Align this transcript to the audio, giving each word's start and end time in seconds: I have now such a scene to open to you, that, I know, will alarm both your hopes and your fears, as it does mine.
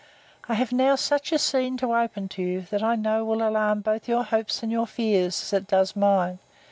I 0.49 0.55
have 0.55 0.71
now 0.71 0.95
such 0.95 1.31
a 1.31 1.37
scene 1.37 1.77
to 1.77 1.93
open 1.95 2.27
to 2.29 2.41
you, 2.41 2.61
that, 2.71 2.81
I 2.81 2.95
know, 2.95 3.23
will 3.23 3.47
alarm 3.47 3.81
both 3.81 4.07
your 4.09 4.23
hopes 4.23 4.63
and 4.63 4.71
your 4.71 4.87
fears, 4.87 5.39
as 5.39 5.53
it 5.53 5.67
does 5.67 5.95
mine. 5.95 6.39